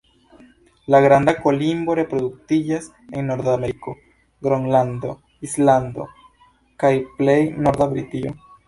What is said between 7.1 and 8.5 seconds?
plej norda Britio.